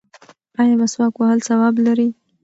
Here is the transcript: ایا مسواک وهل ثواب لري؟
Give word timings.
ایا 0.61 0.75
مسواک 0.81 1.13
وهل 1.17 1.39
ثواب 1.47 1.75
لري؟ 1.85 2.07